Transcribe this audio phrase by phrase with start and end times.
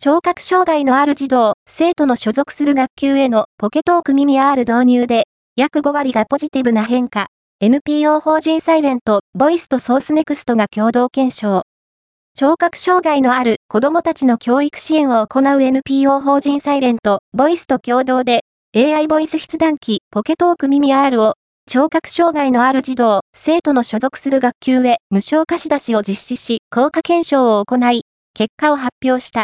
[0.00, 5.24] 聴覚障害のある児童、生徒の所属する学級へのポケトーク耳 R 導入で、
[5.56, 7.26] 約5割がポジティブな変化。
[7.58, 11.62] NPO 法人サイレント、ボイスとソースネクストが共同検証。
[12.36, 18.42] 聴覚障害のある子供たちの教育支援を行う NPO 法人サイレント、ボイスと共同で、
[18.76, 21.34] AI ボイス筆談機、ポケトーク耳 R を、
[21.68, 28.02] 聴覚障害のある児童、生徒の所属する学級へ無償貸し出しを実施し、効果検証を行い、
[28.38, 29.36] 結果を発表した。